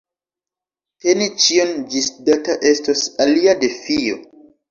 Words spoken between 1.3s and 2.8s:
ĉion ĝisdata